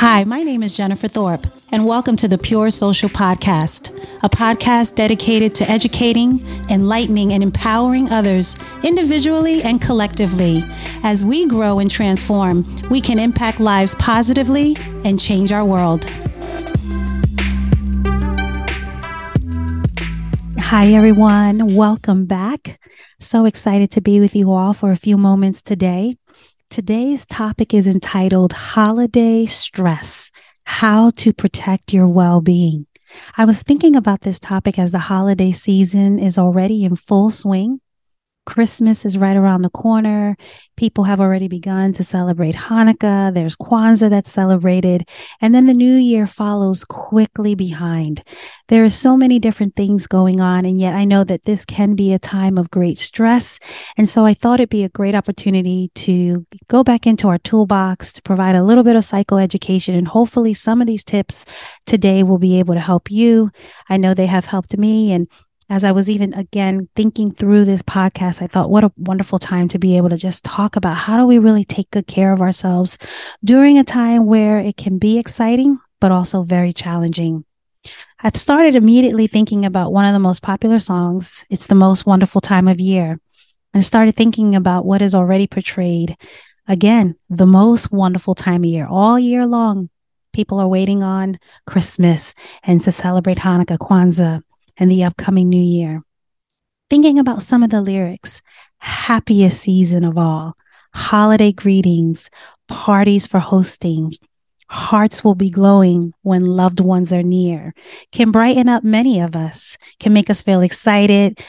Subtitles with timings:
[0.00, 3.90] Hi, my name is Jennifer Thorpe, and welcome to the Pure Social Podcast,
[4.22, 6.38] a podcast dedicated to educating,
[6.70, 10.62] enlightening, and empowering others individually and collectively.
[11.02, 16.04] As we grow and transform, we can impact lives positively and change our world.
[20.60, 21.74] Hi, everyone.
[21.74, 22.78] Welcome back.
[23.18, 26.18] So excited to be with you all for a few moments today.
[26.70, 30.30] Today's topic is entitled Holiday Stress
[30.64, 32.86] How to Protect Your Well Being.
[33.38, 37.80] I was thinking about this topic as the holiday season is already in full swing.
[38.48, 40.34] Christmas is right around the corner.
[40.78, 43.34] People have already begun to celebrate Hanukkah.
[43.34, 45.06] There's Kwanzaa that's celebrated.
[45.42, 48.24] And then the new year follows quickly behind.
[48.68, 50.64] There are so many different things going on.
[50.64, 53.58] And yet I know that this can be a time of great stress.
[53.98, 58.14] And so I thought it'd be a great opportunity to go back into our toolbox
[58.14, 59.96] to provide a little bit of psychoeducation.
[59.98, 61.44] And hopefully some of these tips
[61.84, 63.50] today will be able to help you.
[63.90, 65.28] I know they have helped me and
[65.70, 69.68] as I was even again thinking through this podcast, I thought, what a wonderful time
[69.68, 72.40] to be able to just talk about how do we really take good care of
[72.40, 72.96] ourselves
[73.44, 77.44] during a time where it can be exciting, but also very challenging.
[78.20, 81.44] I started immediately thinking about one of the most popular songs.
[81.50, 83.20] It's the most wonderful time of year.
[83.74, 86.16] And started thinking about what is already portrayed.
[86.66, 89.90] Again, the most wonderful time of year, all year long.
[90.32, 94.42] People are waiting on Christmas and to celebrate Hanukkah, Kwanzaa,
[94.78, 96.02] and the upcoming new year.
[96.88, 98.40] Thinking about some of the lyrics,
[98.78, 100.56] happiest season of all,
[100.94, 102.30] holiday greetings,
[102.68, 104.12] parties for hosting,
[104.68, 107.74] hearts will be glowing when loved ones are near,
[108.12, 111.40] can brighten up many of us, can make us feel excited,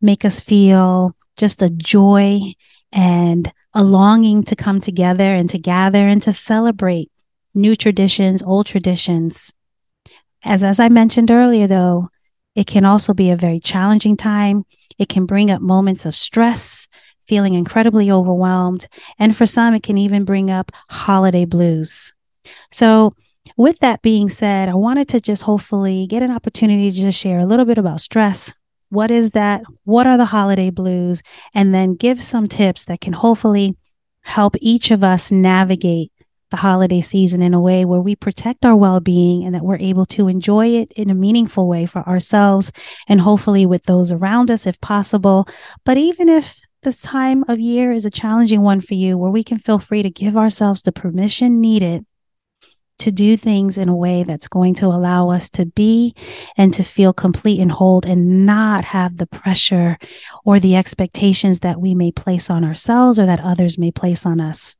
[0.00, 2.40] make us feel just a joy
[2.92, 7.10] and a longing to come together and to gather and to celebrate
[7.54, 9.52] new traditions, old traditions.
[10.42, 12.08] As, as I mentioned earlier, though,
[12.54, 14.64] it can also be a very challenging time.
[14.98, 16.88] It can bring up moments of stress,
[17.26, 18.88] feeling incredibly overwhelmed.
[19.18, 22.12] And for some, it can even bring up holiday blues.
[22.70, 23.14] So,
[23.56, 27.38] with that being said, I wanted to just hopefully get an opportunity to just share
[27.38, 28.54] a little bit about stress.
[28.90, 29.62] What is that?
[29.84, 31.22] What are the holiday blues?
[31.54, 33.76] And then give some tips that can hopefully
[34.22, 36.12] help each of us navigate
[36.50, 39.78] the holiday season in a way where we protect our well being and that we're
[39.78, 42.72] able to enjoy it in a meaningful way for ourselves
[43.08, 45.46] and hopefully with those around us if possible.
[45.84, 49.44] But even if this time of year is a challenging one for you, where we
[49.44, 52.06] can feel free to give ourselves the permission needed
[53.00, 56.14] to do things in a way that's going to allow us to be
[56.56, 59.98] and to feel complete and whole and not have the pressure
[60.44, 64.38] or the expectations that we may place on ourselves or that others may place on
[64.40, 64.76] us.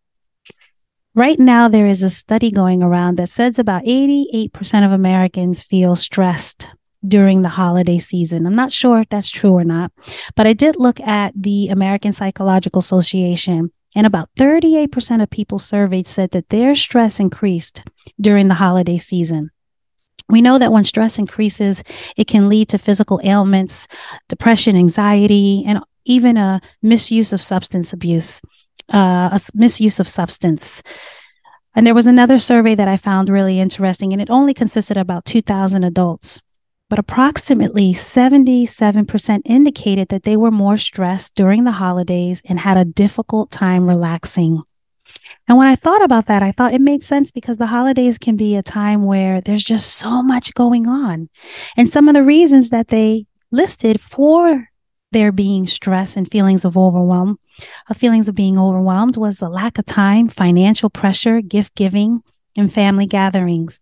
[1.15, 5.97] Right now, there is a study going around that says about 88% of Americans feel
[5.97, 6.69] stressed
[7.07, 8.47] during the holiday season.
[8.47, 9.91] I'm not sure if that's true or not,
[10.37, 16.07] but I did look at the American Psychological Association, and about 38% of people surveyed
[16.07, 17.83] said that their stress increased
[18.21, 19.51] during the holiday season.
[20.29, 21.83] We know that when stress increases,
[22.17, 23.89] it can lead to physical ailments,
[24.29, 28.41] depression, anxiety, and even a misuse of substance abuse
[28.93, 30.83] uh, a misuse of substance.
[31.75, 35.03] And there was another survey that I found really interesting, and it only consisted of
[35.03, 36.41] about 2,000 adults.
[36.89, 42.85] But approximately 77% indicated that they were more stressed during the holidays and had a
[42.85, 44.63] difficult time relaxing.
[45.47, 48.37] And when I thought about that, I thought it made sense because the holidays can
[48.37, 51.29] be a time where there's just so much going on.
[51.77, 54.70] And some of the reasons that they listed for
[55.13, 57.39] there being stress and feelings of overwhelm
[57.89, 62.23] of feelings of being overwhelmed was a lack of time, financial pressure, gift giving,
[62.57, 63.81] and family gatherings.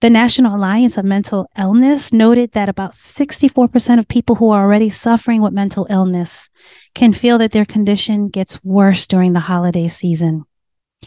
[0.00, 4.90] The National Alliance of Mental Illness noted that about 64% of people who are already
[4.90, 6.48] suffering with mental illness
[6.94, 10.44] can feel that their condition gets worse during the holiday season.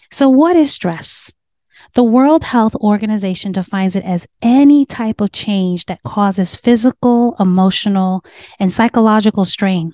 [0.09, 1.33] So, what is stress?
[1.93, 8.23] The World Health Organization defines it as any type of change that causes physical, emotional,
[8.59, 9.93] and psychological strain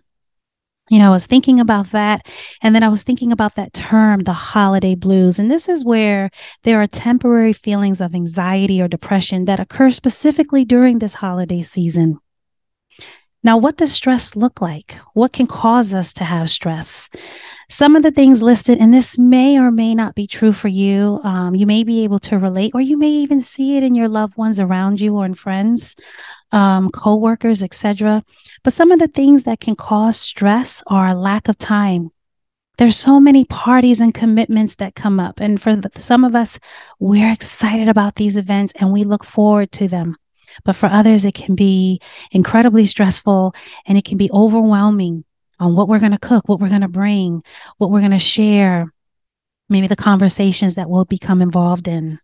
[0.89, 2.25] you know, I was thinking about that.
[2.61, 5.39] And then I was thinking about that term, the holiday blues.
[5.39, 6.29] And this is where
[6.63, 12.19] there are temporary feelings of anxiety or depression that occur specifically during this holiday season.
[13.44, 14.99] Now, what does stress look like?
[15.13, 17.09] What can cause us to have stress?
[17.69, 21.19] Some of the things listed, and this may or may not be true for you.
[21.23, 24.07] Um, you may be able to relate, or you may even see it in your
[24.07, 25.95] loved ones around you or in friends
[26.51, 28.23] um, coworkers, etc.
[28.63, 32.11] But some of the things that can cause stress are a lack of time,
[32.77, 35.39] There's so many parties and commitments that come up.
[35.39, 36.59] And for the, some of us,
[36.99, 40.15] we're excited about these events and we look forward to them.
[40.63, 41.99] But for others, it can be
[42.31, 43.53] incredibly stressful
[43.85, 45.25] and it can be overwhelming
[45.59, 47.44] on what we're going to cook, what we're going to bring,
[47.77, 48.94] what we're going to share,
[49.69, 52.19] maybe the conversations that we'll become involved in.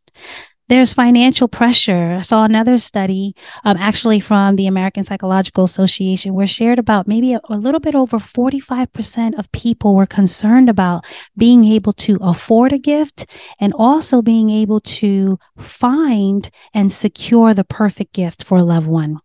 [0.69, 2.15] There's financial pressure.
[2.17, 3.35] I saw another study,
[3.65, 7.95] um, actually from the American Psychological Association, where shared about maybe a, a little bit
[7.95, 11.05] over 45% of people were concerned about
[11.37, 13.25] being able to afford a gift
[13.59, 19.19] and also being able to find and secure the perfect gift for a loved one.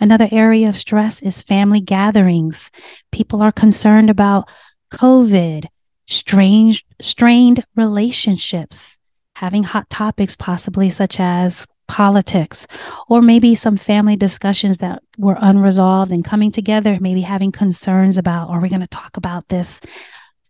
[0.00, 2.70] Another area of stress is family gatherings.
[3.10, 4.48] People are concerned about
[4.92, 5.66] COVID,
[6.06, 8.98] strange, strained relationships,
[9.36, 12.66] having hot topics, possibly such as politics,
[13.08, 18.50] or maybe some family discussions that were unresolved and coming together, maybe having concerns about,
[18.50, 19.80] are we going to talk about this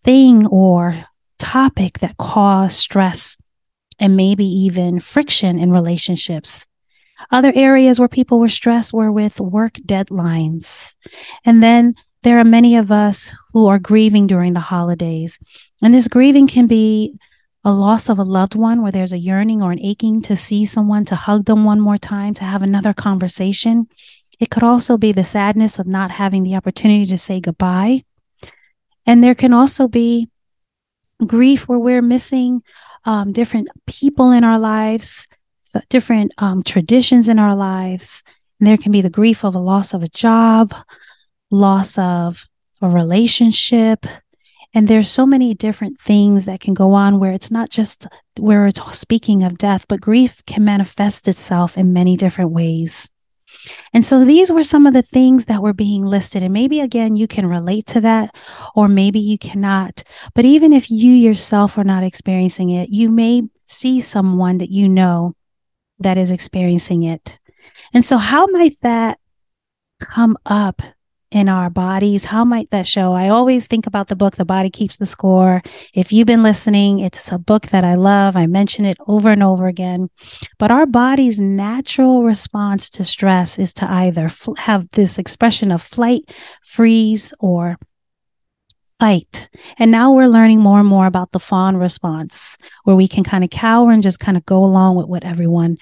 [0.04, 1.04] thing or
[1.38, 3.36] topic that caused stress
[3.98, 6.66] and maybe even friction in relationships?
[7.30, 10.94] Other areas where people were stressed were with work deadlines.
[11.44, 15.38] And then there are many of us who are grieving during the holidays.
[15.82, 17.18] And this grieving can be
[17.64, 20.64] a loss of a loved one where there's a yearning or an aching to see
[20.64, 23.88] someone, to hug them one more time, to have another conversation.
[24.40, 28.02] It could also be the sadness of not having the opportunity to say goodbye.
[29.06, 30.28] And there can also be
[31.26, 32.62] grief where we're missing
[33.04, 35.26] um, different people in our lives,
[35.88, 38.22] different um, traditions in our lives.
[38.58, 40.74] And there can be the grief of a loss of a job,
[41.50, 42.46] loss of
[42.80, 44.06] a relationship.
[44.74, 48.06] And there's so many different things that can go on where it's not just
[48.38, 53.08] where it's speaking of death, but grief can manifest itself in many different ways.
[53.92, 56.42] And so these were some of the things that were being listed.
[56.42, 58.34] And maybe again, you can relate to that,
[58.74, 60.04] or maybe you cannot.
[60.34, 64.88] But even if you yourself are not experiencing it, you may see someone that you
[64.88, 65.34] know
[66.00, 67.38] that is experiencing it.
[67.92, 69.18] And so, how might that
[70.00, 70.82] come up
[71.30, 72.24] in our bodies?
[72.24, 73.12] How might that show?
[73.12, 75.62] I always think about the book, The Body Keeps the Score.
[75.94, 78.36] If you've been listening, it's a book that I love.
[78.36, 80.08] I mention it over and over again.
[80.58, 85.82] But our body's natural response to stress is to either fl- have this expression of
[85.82, 86.22] flight,
[86.62, 87.76] freeze, or
[88.98, 89.48] fight.
[89.78, 93.44] And now we're learning more and more about the fawn response, where we can kind
[93.44, 95.76] of cower and just kind of go along with what everyone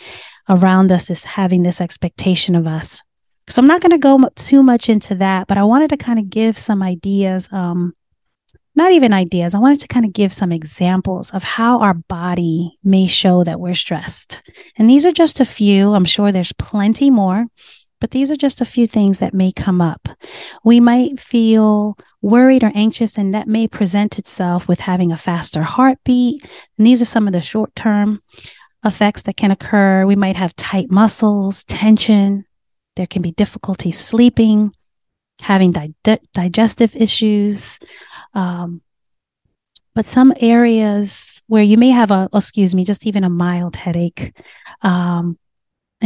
[0.49, 3.03] around us is having this expectation of us.
[3.49, 6.19] So I'm not going to go too much into that, but I wanted to kind
[6.19, 7.49] of give some ideas.
[7.53, 7.95] Um,
[8.75, 9.55] not even ideas.
[9.55, 13.59] I wanted to kind of give some examples of how our body may show that
[13.59, 14.43] we're stressed.
[14.77, 15.95] And these are just a few.
[15.95, 17.47] I'm sure there's plenty more,
[18.07, 20.09] but these are just a few things that may come up.
[20.63, 25.65] We might feel worried or anxious, and that may present itself with having a faster
[25.65, 26.41] heartbeat.
[26.79, 28.23] And these are some of the short term
[28.85, 30.07] effects that can occur.
[30.07, 32.45] We might have tight muscles, tension.
[32.95, 34.73] There can be difficulty sleeping,
[35.41, 37.81] having di- digestive issues.
[38.35, 38.83] Um,
[39.97, 44.33] but some areas where you may have a, excuse me, just even a mild headache,
[44.83, 45.37] um,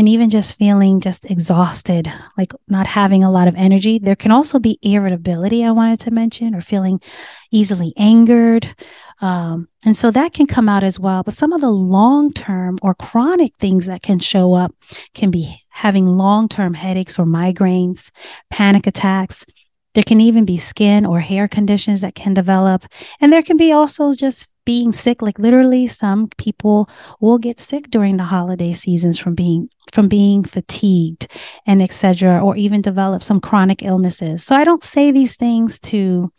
[0.01, 3.99] and even just feeling just exhausted, like not having a lot of energy.
[3.99, 7.03] There can also be irritability, I wanted to mention, or feeling
[7.51, 8.75] easily angered.
[9.21, 11.23] Um, and so that can come out as well.
[11.23, 14.75] But some of the long term or chronic things that can show up
[15.13, 18.11] can be having long term headaches or migraines,
[18.49, 19.45] panic attacks.
[19.93, 22.87] There can even be skin or hair conditions that can develop.
[23.21, 26.89] And there can be also just being sick like literally some people
[27.21, 31.27] will get sick during the holiday seasons from being from being fatigued
[31.67, 34.45] and etc or even develop some chronic illnesses.
[34.45, 36.33] So i don't say these things to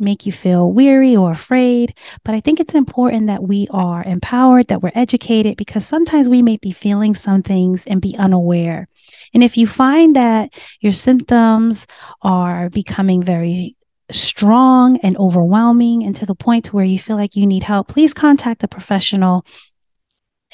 [0.00, 1.92] make you feel weary or afraid
[2.24, 6.40] but i think it's important that we are empowered that we're educated because sometimes we
[6.40, 8.88] may be feeling some things and be unaware.
[9.34, 11.86] And if you find that your symptoms
[12.22, 13.76] are becoming very
[14.10, 18.14] strong and overwhelming and to the point where you feel like you need help, please
[18.14, 19.44] contact a professional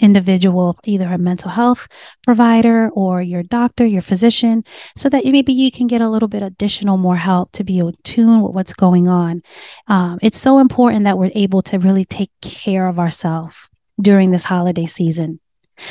[0.00, 1.88] individual, either a mental health
[2.24, 4.64] provider or your doctor, your physician,
[4.96, 7.92] so that maybe you can get a little bit additional more help to be in
[8.02, 9.42] tune with what's going on.
[9.86, 13.68] Um, it's so important that we're able to really take care of ourselves
[14.00, 15.40] during this holiday season.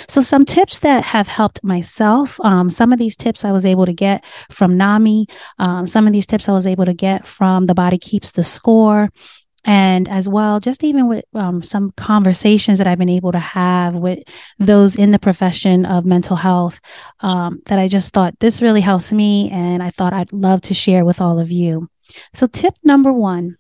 [0.08, 2.40] So, some tips that have helped myself.
[2.40, 5.28] Um, some of these tips I was able to get from NAMI.
[5.60, 8.46] Um, some of these tips I was able to get from The Body Keeps the
[8.46, 9.10] Score.
[9.66, 13.96] And as well, just even with um, some conversations that I've been able to have
[13.96, 14.20] with
[14.60, 16.82] those in the profession of mental health,
[17.22, 19.50] um, that I just thought this really helps me.
[19.52, 21.90] And I thought I'd love to share with all of you.
[22.34, 23.58] So, tip number one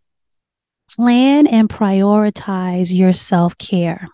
[0.95, 4.07] plan and prioritize your self care.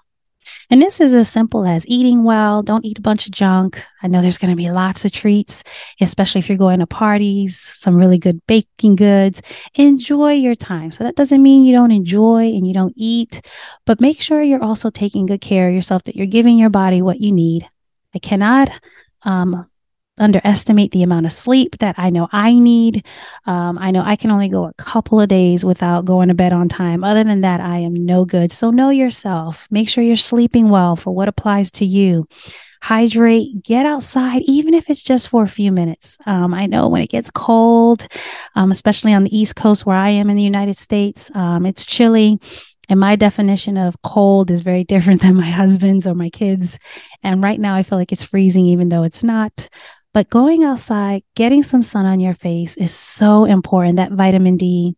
[0.69, 2.61] And this is as simple as eating well.
[2.61, 3.83] Don't eat a bunch of junk.
[4.03, 5.63] I know there's going to be lots of treats,
[5.99, 9.41] especially if you're going to parties, some really good baking goods.
[9.75, 10.91] Enjoy your time.
[10.91, 13.41] So that doesn't mean you don't enjoy and you don't eat,
[13.85, 17.01] but make sure you're also taking good care of yourself, that you're giving your body
[17.01, 17.67] what you need.
[18.13, 18.69] I cannot
[19.23, 19.68] um,
[20.19, 23.05] underestimate the amount of sleep that I know I need.
[23.45, 26.53] Um, I know I can only go a couple of days without going to bed
[26.53, 27.03] on time.
[27.03, 28.51] Other than that, I am no good.
[28.51, 29.67] So know yourself.
[29.71, 32.27] Make sure you're sleeping well for what applies to you.
[32.81, 36.17] Hydrate, get outside, even if it's just for a few minutes.
[36.25, 38.07] Um, I know when it gets cold,
[38.55, 41.85] um, especially on the East Coast where I am in the United States, um, it's
[41.85, 42.39] chilly.
[42.87, 46.79] And my definition of cold is very different than my husband's or my kids.
[47.21, 49.69] And right now I feel like it's freezing, even though it's not.
[50.13, 54.95] But going outside, getting some sun on your face is so important, that vitamin D.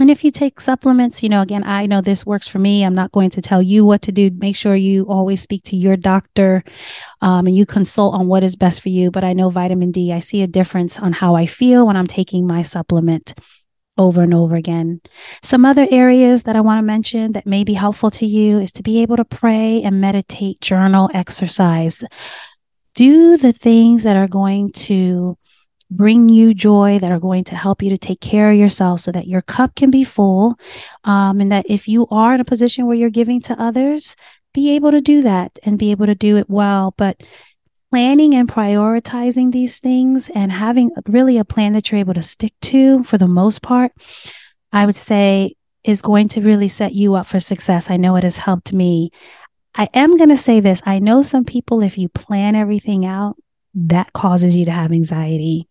[0.00, 2.84] And if you take supplements, you know, again, I know this works for me.
[2.84, 4.30] I'm not going to tell you what to do.
[4.30, 6.64] Make sure you always speak to your doctor
[7.20, 9.12] um, and you consult on what is best for you.
[9.12, 12.08] But I know vitamin D, I see a difference on how I feel when I'm
[12.08, 13.34] taking my supplement
[13.96, 15.00] over and over again.
[15.44, 18.72] Some other areas that I want to mention that may be helpful to you is
[18.72, 22.02] to be able to pray and meditate, journal, exercise
[22.94, 25.36] do the things that are going to
[25.90, 29.12] bring you joy, that are going to help you to take care of yourself so
[29.12, 30.56] that your cup can be full.
[31.04, 34.16] Um, and that if you are in a position where you're giving to others,
[34.52, 36.94] be able to do that and be able to do it well.
[36.96, 37.22] But
[37.90, 42.52] planning and prioritizing these things and having really a plan that you're able to stick
[42.60, 43.92] to for the most part,
[44.72, 47.90] I would say is going to really set you up for success.
[47.90, 49.10] I know it has helped me.
[49.74, 50.82] I am going to say this.
[50.86, 53.36] I know some people, if you plan everything out,
[53.74, 55.68] that causes you to have anxiety.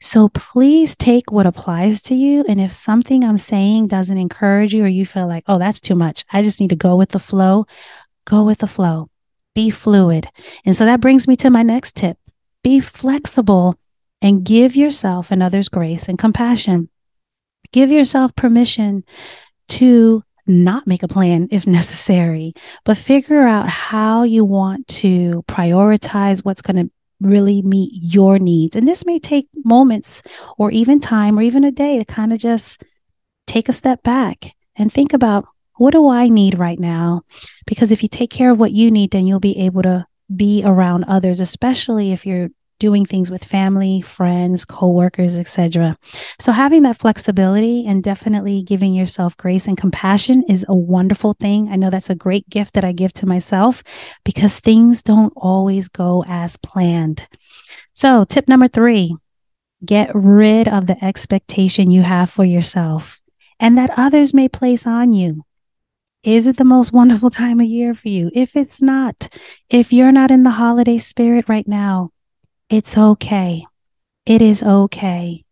[0.00, 2.44] So please take what applies to you.
[2.48, 5.94] And if something I'm saying doesn't encourage you or you feel like, oh, that's too
[5.94, 7.66] much, I just need to go with the flow,
[8.24, 9.10] go with the flow,
[9.54, 10.28] be fluid.
[10.64, 12.16] And so that brings me to my next tip
[12.62, 13.78] be flexible
[14.20, 16.88] and give yourself and others grace and compassion.
[17.72, 19.04] Give yourself permission
[19.68, 26.44] to not make a plan if necessary, but figure out how you want to prioritize
[26.44, 26.90] what's going to
[27.20, 28.76] really meet your needs.
[28.76, 30.22] And this may take moments
[30.56, 32.82] or even time or even a day to kind of just
[33.46, 37.22] take a step back and think about what do I need right now?
[37.66, 40.62] Because if you take care of what you need, then you'll be able to be
[40.64, 45.96] around others, especially if you're doing things with family, friends, coworkers, etc.
[46.38, 51.68] So having that flexibility and definitely giving yourself grace and compassion is a wonderful thing.
[51.68, 53.82] I know that's a great gift that I give to myself
[54.24, 57.28] because things don't always go as planned.
[57.92, 59.16] So, tip number 3,
[59.84, 63.20] get rid of the expectation you have for yourself
[63.60, 65.44] and that others may place on you.
[66.22, 68.30] Is it the most wonderful time of year for you?
[68.34, 69.28] If it's not,
[69.70, 72.10] if you're not in the holiday spirit right now,
[72.68, 73.64] it's okay.
[74.26, 75.44] It is okay.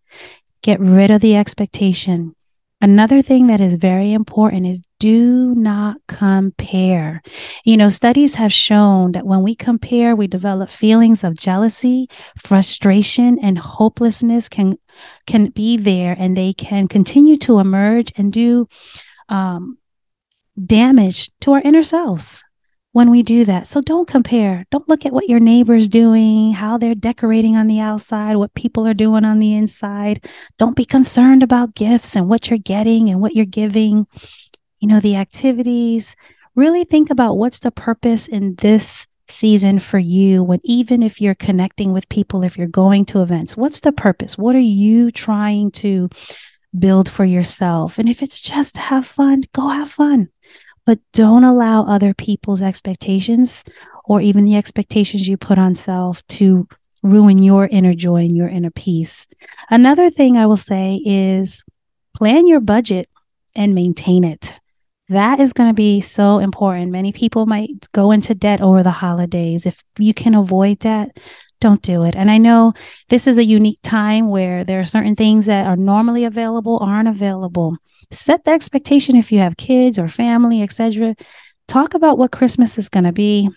[0.63, 2.35] Get rid of the expectation.
[2.81, 7.23] Another thing that is very important is do not compare.
[7.65, 12.09] You know, studies have shown that when we compare, we develop feelings of jealousy,
[12.39, 14.75] frustration, and hopelessness can
[15.27, 18.69] can be there, and they can continue to emerge and do
[19.31, 19.79] um,
[20.63, 22.45] damage to our inner selves
[22.97, 23.67] when we do that.
[23.67, 24.65] So don't compare.
[24.71, 28.87] Don't look at what your neighbor's doing, how they're decorating on the outside, what people
[28.87, 30.26] are doing on the inside.
[30.59, 34.07] Don't be concerned about gifts and what you're getting and what you're giving,
[34.81, 36.17] you know, the activities.
[36.55, 41.35] Really think about what's the purpose in this season for you when even if you're
[41.35, 44.38] connecting with people, if you're going to events, what's the purpose?
[44.38, 46.09] What are you trying to
[46.79, 47.99] build for yourself?
[47.99, 50.31] And if it's just to have fun, go have fun
[50.87, 53.64] but don't allow other people's expectations
[54.05, 56.66] or even the expectations you put on self to
[57.02, 59.26] ruin your inner joy and your inner peace.
[59.69, 61.62] Another thing I will say is
[62.14, 63.09] plan your budget
[63.55, 64.61] and maintain it.
[65.09, 66.90] That is going to be so important.
[66.90, 69.64] Many people might go into debt over the holidays.
[69.64, 71.16] If you can avoid that,
[71.61, 72.15] don't do it.
[72.15, 72.75] And I know
[73.09, 77.09] this is a unique time where there are certain things that are normally available aren't
[77.09, 77.77] available
[78.13, 81.15] set the expectation if you have kids or family, etc.
[81.69, 83.51] Talk about what Christmas is going to be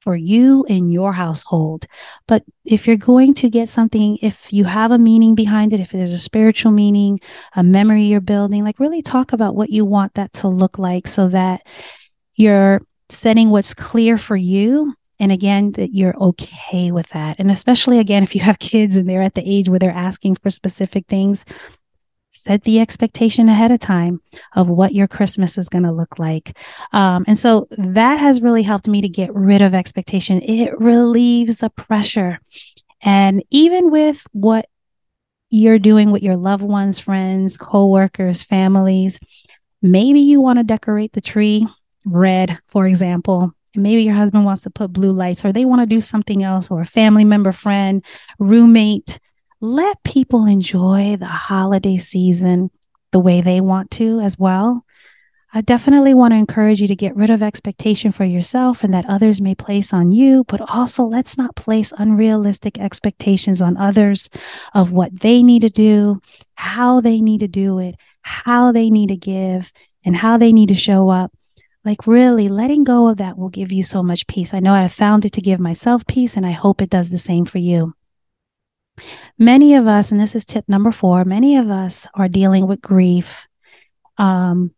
[0.00, 1.86] for you and your household.
[2.28, 5.90] But if you're going to get something, if you have a meaning behind it, if
[5.90, 7.18] there's a spiritual meaning,
[7.56, 11.08] a memory you're building, like really talk about what you want that to look like
[11.08, 11.66] so that
[12.36, 14.94] you're setting what's clear for you.
[15.18, 17.36] And again, that you're okay with that.
[17.38, 20.36] And especially again, if you have kids and they're at the age where they're asking
[20.36, 21.44] for specific things,
[22.30, 24.20] set the expectation ahead of time
[24.54, 26.56] of what your Christmas is going to look like.
[26.92, 30.42] Um, and so that has really helped me to get rid of expectation.
[30.42, 32.38] It relieves the pressure.
[33.02, 34.68] And even with what
[35.48, 39.18] you're doing with your loved ones, friends, coworkers, families,
[39.80, 41.66] maybe you want to decorate the tree
[42.04, 43.52] red, for example.
[43.76, 46.70] Maybe your husband wants to put blue lights or they want to do something else
[46.70, 48.04] or a family member, friend,
[48.38, 49.18] roommate
[49.60, 52.70] let people enjoy the holiday season
[53.12, 54.84] the way they want to as well.
[55.54, 59.08] I definitely want to encourage you to get rid of expectation for yourself and that
[59.08, 64.28] others may place on you, but also let's not place unrealistic expectations on others
[64.74, 66.20] of what they need to do,
[66.56, 69.72] how they need to do it, how they need to give,
[70.04, 71.32] and how they need to show up.
[71.86, 74.52] Like, really, letting go of that will give you so much peace.
[74.52, 77.16] I know I've found it to give myself peace, and I hope it does the
[77.16, 77.94] same for you.
[79.38, 82.80] Many of us, and this is tip number four, many of us are dealing with
[82.80, 83.46] grief,
[84.18, 84.72] um,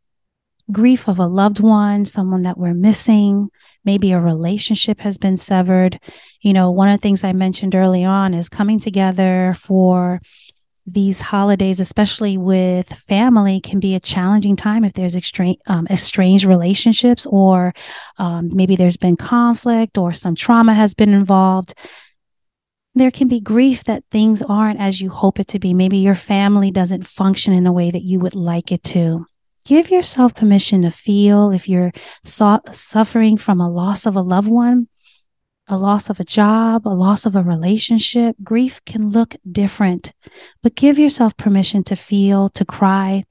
[0.70, 3.48] grief of a loved one, someone that we're missing.
[3.86, 5.98] Maybe a relationship has been severed.
[6.42, 10.20] You know, one of the things I mentioned early on is coming together for
[10.92, 16.44] these holidays, especially with family, can be a challenging time if there's extreme, um, estranged
[16.44, 17.74] relationships or
[18.18, 21.74] um, maybe there's been conflict or some trauma has been involved
[22.98, 25.72] there can be grief that things aren't as you hope it to be.
[25.72, 29.26] Maybe your family doesn't function in a way that you would like it to.
[29.64, 31.92] Give yourself permission to feel if you're
[32.24, 34.88] so- suffering from a loss of a loved one,
[35.68, 38.36] a loss of a job, a loss of a relationship.
[38.42, 40.12] Grief can look different,
[40.62, 43.22] but give yourself permission to feel, to cry,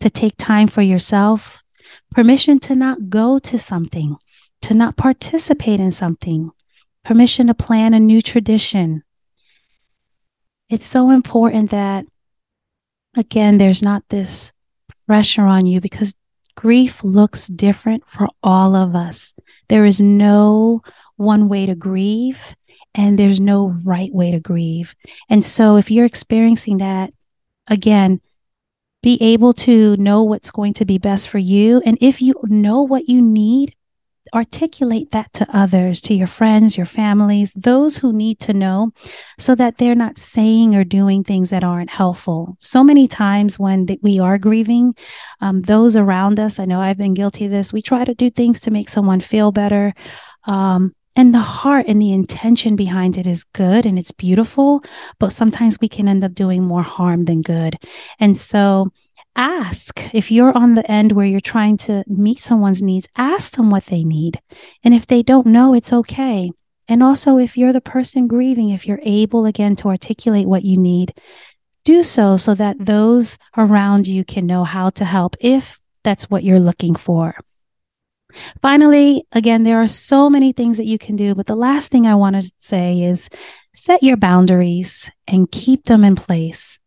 [0.00, 1.62] to take time for yourself,
[2.10, 4.16] permission to not go to something,
[4.62, 6.50] to not participate in something,
[7.04, 9.02] permission to plan a new tradition,
[10.72, 12.06] it's so important that,
[13.14, 14.52] again, there's not this
[15.06, 16.14] pressure on you because
[16.54, 19.34] grief looks different for all of us.
[19.68, 20.82] There is no
[21.16, 22.54] one way to grieve
[22.94, 24.94] and there's no right way to grieve.
[25.28, 27.12] And so if you're experiencing that,
[27.66, 28.20] again,
[29.02, 31.82] be able to know what's going to be best for you.
[31.84, 33.74] And if you know what you need,
[34.34, 38.92] articulate that to others, to your friends, your families, those who need to know
[39.38, 42.56] so that they're not saying or doing things that aren't helpful.
[42.58, 44.94] So many times when we are grieving,
[45.40, 48.30] um, those around us, I know I've been guilty of this, we try to do
[48.30, 49.94] things to make someone feel better.
[50.44, 54.82] Um, and the heart and the intention behind it is good and it's beautiful,
[55.18, 57.76] but sometimes we can end up doing more harm than good.
[58.18, 58.90] And so
[59.36, 63.70] ask if you're on the end where you're trying to meet someone's needs, ask them
[63.70, 64.40] what they need.
[64.84, 66.50] And if they don't know, it's okay.
[66.88, 70.76] And also, if you're the person grieving, if you're able again to articulate what you
[70.76, 71.14] need,
[71.84, 76.44] do so so that those around you can know how to help if that's what
[76.44, 77.34] you're looking for.
[78.60, 82.06] Finally, again, there are so many things that you can do, but the last thing
[82.06, 83.28] I want to say is
[83.74, 86.78] set your boundaries and keep them in place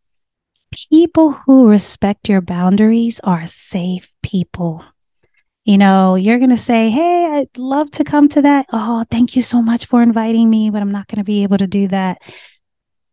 [0.90, 4.84] people who respect your boundaries are safe people.
[5.64, 8.68] You know, you're going to say, Hey, I'd love to come to that.
[8.72, 11.58] Oh, thank you so much for inviting me, but I'm not going to be able
[11.58, 12.20] to do that.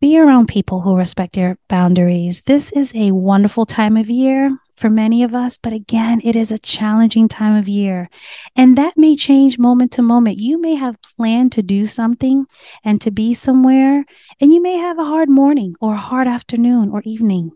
[0.00, 2.42] Be around people who respect your boundaries.
[2.42, 6.50] This is a wonderful time of year for many of us, but again, it is
[6.50, 8.08] a challenging time of year.
[8.56, 10.38] And that may change moment to moment.
[10.38, 12.46] You may have planned to do something
[12.84, 14.04] and to be somewhere,
[14.40, 17.52] and you may have a hard morning or a hard afternoon or evening.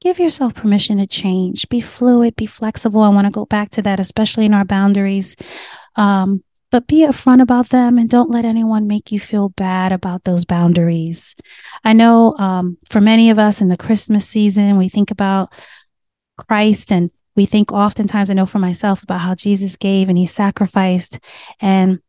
[0.00, 3.02] Give yourself permission to change, be fluid, be flexible.
[3.02, 5.36] I want to go back to that, especially in our boundaries.
[5.96, 10.24] Um, but be upfront about them and don't let anyone make you feel bad about
[10.24, 11.34] those boundaries.
[11.84, 15.52] I know um, for many of us in the Christmas season, we think about
[16.36, 20.26] Christ and we think oftentimes, I know for myself, about how Jesus gave and he
[20.26, 21.20] sacrificed.
[21.60, 22.00] And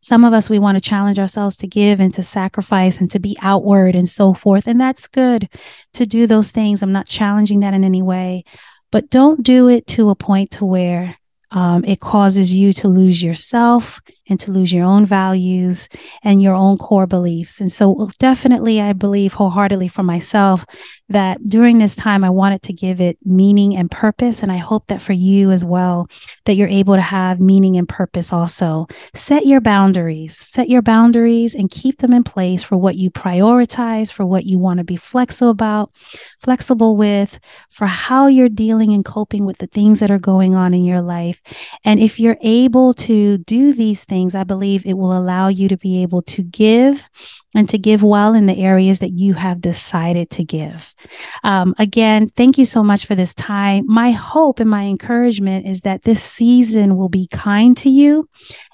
[0.00, 3.18] some of us, we want to challenge ourselves to give and to sacrifice and to
[3.18, 4.68] be outward and so forth.
[4.68, 5.48] And that's good
[5.94, 6.82] to do those things.
[6.82, 8.44] I'm not challenging that in any way,
[8.92, 11.16] but don't do it to a point to where
[11.50, 15.88] um, it causes you to lose yourself and to lose your own values
[16.22, 17.60] and your own core beliefs.
[17.60, 20.64] And so, uh, definitely, I believe wholeheartedly for myself
[21.08, 24.42] that during this time, I wanted to give it meaning and purpose.
[24.42, 26.08] And I hope that for you as well,
[26.46, 28.86] that you're able to have meaning and purpose also.
[29.14, 34.12] Set your boundaries, set your boundaries and keep them in place for what you prioritize,
[34.12, 35.92] for what you want to be flexible about,
[36.40, 37.38] flexible with,
[37.70, 41.02] for how you're dealing and coping with the things that are going on in your
[41.02, 41.40] life.
[41.84, 45.66] And if you're able to do these things, things, I believe it will allow you
[45.66, 47.10] to be able to give
[47.52, 50.94] and to give well in the areas that you have decided to give.
[51.42, 53.86] Um, again, thank you so much for this time.
[53.88, 58.28] My hope and my encouragement is that this season will be kind to you.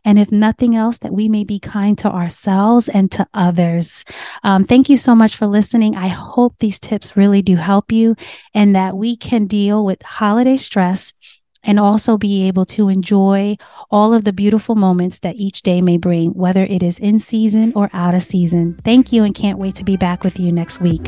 [0.05, 4.05] And if nothing else, that we may be kind to ourselves and to others.
[4.44, 5.96] Um, thank you so much for listening.
[5.96, 8.14] I hope these tips really do help you
[8.53, 11.14] and that we can deal with holiday stress
[11.62, 13.57] and also be able to enjoy
[13.90, 17.73] all of the beautiful moments that each day may bring, whether it is in season
[17.75, 18.79] or out of season.
[18.85, 21.03] Thank you and can't wait to be back with you next week.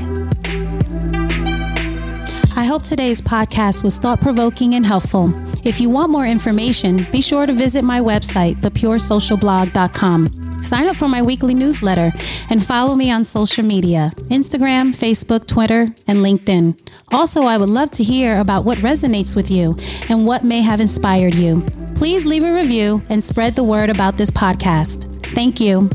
[2.54, 5.32] I hope today's podcast was thought provoking and helpful.
[5.66, 10.51] If you want more information, be sure to visit my website, thepuresocialblog.com.
[10.62, 12.12] Sign up for my weekly newsletter
[12.48, 16.78] and follow me on social media Instagram, Facebook, Twitter, and LinkedIn.
[17.12, 19.76] Also, I would love to hear about what resonates with you
[20.08, 21.60] and what may have inspired you.
[21.96, 25.08] Please leave a review and spread the word about this podcast.
[25.34, 25.88] Thank you.